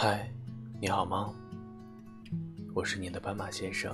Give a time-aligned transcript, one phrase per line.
[0.00, 0.30] 嗨，
[0.80, 1.34] 你好吗？
[2.72, 3.92] 我是你的斑马先生。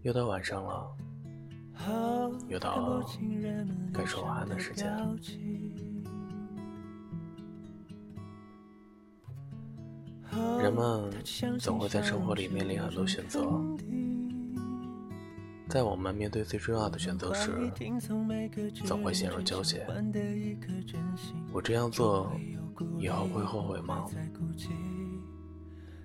[0.00, 0.96] 又到晚上了，
[2.48, 3.06] 又到了
[3.92, 4.90] 该说晚安的时间。
[10.62, 11.12] 人们
[11.58, 13.46] 总会在生活里面临很多选择。
[15.68, 17.52] 在我们面对最重要的选择时，
[18.82, 19.86] 总会陷入纠结。
[21.52, 22.32] 我这样做
[22.98, 24.06] 以后会后悔吗？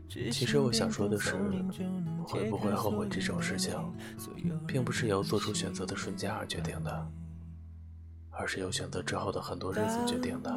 [0.09, 1.35] 其实我想说的是，
[2.25, 3.73] 会不会后悔这种事情，
[4.67, 7.07] 并不是由做出选择的瞬间而决定的，
[8.29, 10.55] 而是由选择之后的很多日子决定的。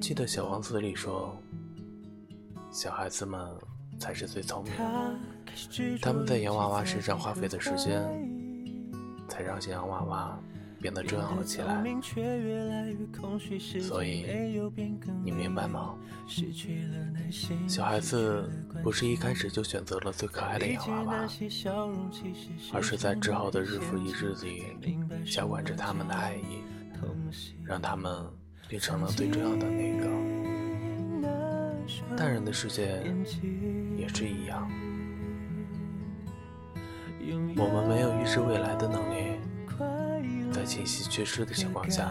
[0.00, 1.36] 记得《小王子》里说，
[2.70, 3.48] 小孩子们。
[3.96, 5.14] 才是最聪明的。
[6.02, 8.02] 他们在洋娃娃身上花费的时间，
[9.28, 10.36] 才让洋娃娃
[10.84, 11.82] 变得重要了起来。
[13.80, 14.26] 所以，
[15.24, 15.94] 你明白吗？
[17.66, 18.46] 小孩子
[18.82, 21.26] 不是一开始就选择了最可爱的洋娃娃，
[22.74, 24.62] 而是在之后的日复一日里，
[25.24, 26.62] 浇灌着他们的爱意，
[27.64, 28.14] 让他们
[28.68, 30.06] 变成了最重要的那个。
[32.14, 33.02] 大人的世界
[33.96, 34.70] 也是一样，
[37.56, 39.40] 我们没有预知未来的能力，
[40.64, 42.10] 在信息缺失的情况下，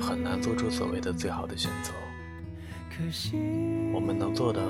[0.00, 1.92] 很难做出所谓的最好的选择。
[3.92, 4.62] 我们能做的，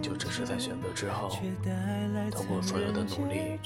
[0.00, 1.28] 就只是在选择之后，
[2.30, 3.58] 通过所有的努力，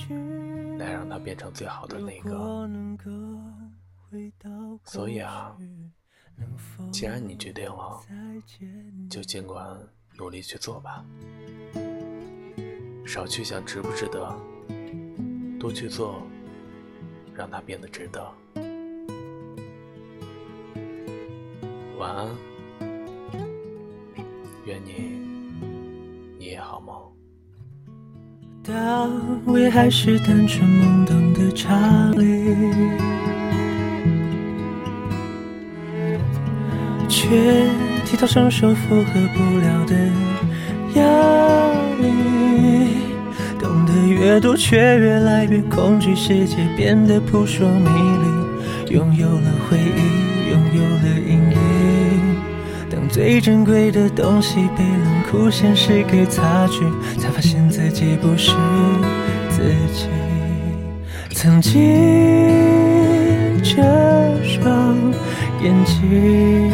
[0.79, 2.67] 来让它变成最好的那个。
[4.85, 5.55] 所以啊。
[6.91, 8.01] 既然你决定了，
[9.11, 9.79] 就尽管
[10.19, 11.05] 努力去做吧，
[13.07, 14.35] 少去想值不值得，
[15.61, 16.27] 多去做，
[17.35, 18.25] 让它变得值得。
[21.99, 22.29] 晚安，
[24.65, 24.93] 愿你
[26.39, 26.97] 你也好梦。
[28.63, 28.73] 大
[29.47, 32.55] 卫还是单纯懵懂的查理。
[37.09, 37.69] 却
[38.05, 39.95] 提到双手负荷不了的
[40.95, 41.03] 压，
[44.25, 48.95] 越多，却越来越恐惧，世界变得扑朔迷离。
[48.95, 51.59] 拥有了回忆，拥有了阴影，
[52.89, 56.87] 当最珍贵的东西被冷酷现实给擦去，
[57.21, 58.53] 才发现自己不是
[59.51, 59.63] 自
[59.93, 60.09] 己。
[61.35, 61.83] 曾经
[63.63, 63.83] 这
[64.43, 64.97] 双
[65.63, 66.73] 眼睛。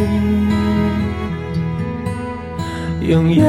[3.01, 3.43] 拥有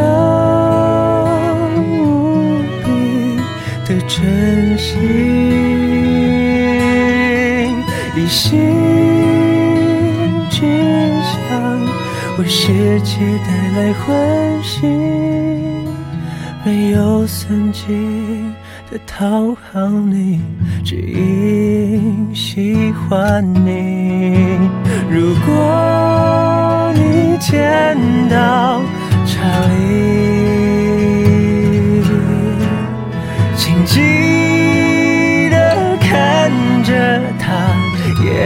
[3.85, 4.99] 的真心，
[8.15, 8.59] 一心
[10.49, 10.61] 只
[11.23, 11.37] 想
[12.37, 13.15] 为世界
[13.45, 14.09] 带来欢
[14.63, 14.87] 喜，
[16.63, 17.81] 没有算计
[18.89, 20.39] 的讨好你，
[20.83, 24.59] 只因喜欢你。
[25.09, 27.97] 如果你见
[28.29, 28.70] 到。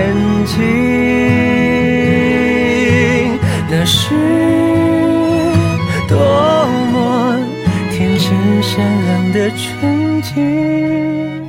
[0.06, 0.14] 眼
[0.46, 0.60] 睛，
[3.70, 4.14] 那是
[6.08, 6.16] 多
[6.92, 7.40] 么
[7.92, 8.30] 天真
[8.62, 11.44] 善良的纯净。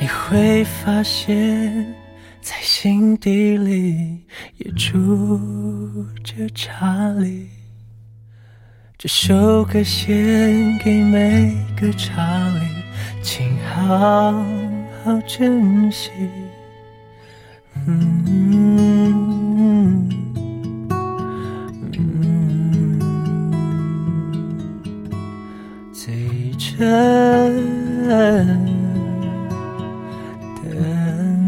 [0.00, 1.94] 你会发现，
[2.40, 4.18] 在心底里
[4.56, 5.38] 也住
[6.24, 7.48] 着查理。
[8.98, 12.60] 这首歌献给每个查理，
[13.22, 14.32] 请好
[15.04, 16.10] 好珍惜。
[25.92, 26.78] 最真
[28.08, 28.44] 的。
[30.64, 31.39] 嗯